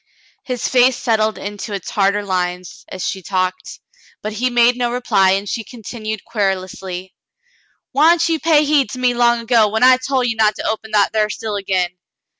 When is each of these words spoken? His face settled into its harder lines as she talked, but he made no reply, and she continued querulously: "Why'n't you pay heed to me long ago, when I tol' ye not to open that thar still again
His 0.43 0.67
face 0.67 0.97
settled 0.97 1.37
into 1.37 1.73
its 1.73 1.91
harder 1.91 2.25
lines 2.25 2.85
as 2.89 3.07
she 3.07 3.21
talked, 3.21 3.79
but 4.23 4.33
he 4.33 4.49
made 4.49 4.75
no 4.75 4.91
reply, 4.91 5.33
and 5.33 5.47
she 5.47 5.63
continued 5.63 6.25
querulously: 6.25 7.13
"Why'n't 7.91 8.27
you 8.27 8.39
pay 8.39 8.65
heed 8.65 8.89
to 8.93 8.97
me 8.99 9.13
long 9.13 9.41
ago, 9.41 9.67
when 9.67 9.83
I 9.83 9.97
tol' 9.97 10.23
ye 10.23 10.33
not 10.33 10.55
to 10.55 10.67
open 10.67 10.89
that 10.93 11.13
thar 11.13 11.29
still 11.29 11.55
again 11.55 11.99